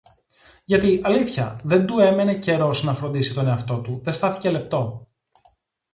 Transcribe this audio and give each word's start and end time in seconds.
Γιατί, 0.63 0.99
αλήθεια, 1.03 1.59
δεν 1.63 1.85
του 1.85 1.99
έμενε 1.99 2.35
καιρός 2.35 2.83
να 2.83 2.93
φροντίσει 2.93 3.33
τον 3.33 3.47
εαυτό 3.47 3.77
του, 3.81 4.01
δε 4.03 4.11
στάθηκε 4.11 4.49
λεπτό 4.49 5.07